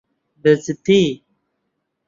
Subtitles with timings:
[0.41, 1.05] بەجددی؟